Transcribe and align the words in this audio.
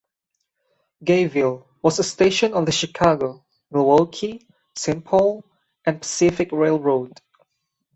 Gayville 1.05 1.67
was 1.83 1.99
a 1.99 2.03
station 2.03 2.55
on 2.55 2.65
the 2.65 2.71
Chicago, 2.71 3.45
Milwaukee, 3.69 4.47
Saint 4.75 5.05
Paul 5.05 5.45
and 5.85 6.01
Pacific 6.01 6.51
Railroad. 6.51 7.21